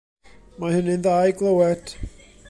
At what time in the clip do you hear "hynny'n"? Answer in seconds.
0.75-1.03